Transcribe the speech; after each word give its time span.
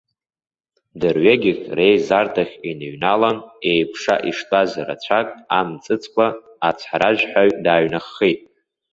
Дырҩегьых 0.99 1.59
реизарҭахь 1.77 2.55
иныҩналан, 2.69 3.37
еикәша 3.69 4.15
иштәаз 4.29 4.71
рацәак 4.87 5.29
аамҵыцкәа, 5.55 6.27
ацҳаражәҳәаҩ 6.67 7.51
дааҩнаххит. 7.63 8.41